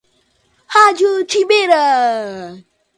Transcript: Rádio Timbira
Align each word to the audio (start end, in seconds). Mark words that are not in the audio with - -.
Rádio 0.73 1.11
Timbira 1.29 1.83